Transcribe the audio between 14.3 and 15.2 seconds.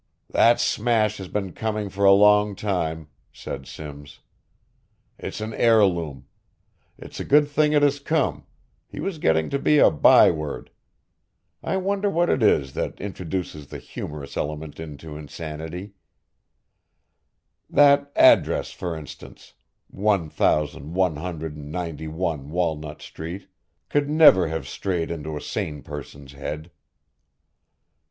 element into